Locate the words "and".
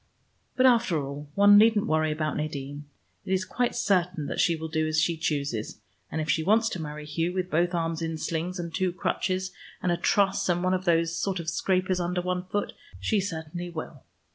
6.11-6.19, 8.57-8.73, 9.79-9.91, 10.49-10.63